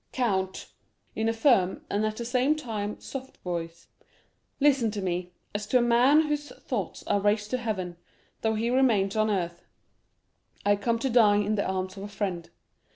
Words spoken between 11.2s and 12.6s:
in the arms of a friend.